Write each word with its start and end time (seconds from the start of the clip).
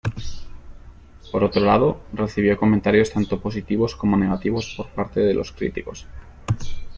Por 1.31 1.43
otro 1.43 1.61
lado, 1.63 2.01
recibió 2.11 2.57
comentarios 2.57 3.11
tanto 3.11 3.39
positivos 3.39 3.95
como 3.95 4.17
negativos 4.17 4.73
por 4.75 4.89
parte 4.89 5.19
de 5.19 5.35
los 5.35 5.51
críticos. 5.51 6.07